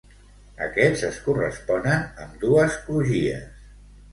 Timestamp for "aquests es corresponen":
0.67-2.07